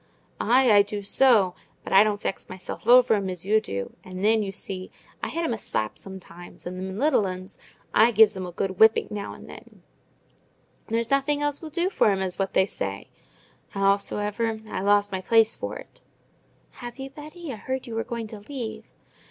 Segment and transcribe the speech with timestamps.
[0.39, 1.53] "Ay, I do so!
[1.83, 3.95] But I don't vex myself o'er 'em as you do.
[4.03, 4.89] And then, you see,
[5.21, 9.09] I hit 'em a slap sometimes: and them little 'uns—I gives 'em a good whipping
[9.11, 9.83] now and then:
[10.87, 13.09] there's nothing else will do for 'em, as what they say.
[13.69, 16.01] Howsoever, I've lost my place for it."
[16.81, 17.53] "Have you, Betty?
[17.53, 18.85] I heard you were going to leave."